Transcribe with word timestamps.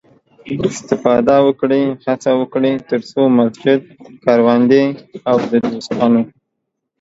استفاده 0.67 1.35
وکړئ، 1.47 1.83
هڅه 2.05 2.31
وکړئ، 2.41 2.73
تر 2.89 2.99
څو 3.09 3.21
مسجد، 3.39 3.79
کروندې 4.23 4.83
او 5.29 5.37
د 5.51 5.53
دوستانو 5.69 6.21